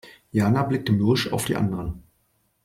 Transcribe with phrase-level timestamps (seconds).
[0.33, 2.01] Jana blickte mürrisch auf die anderen.